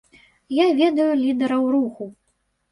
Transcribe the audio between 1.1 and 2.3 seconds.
лідэраў руху.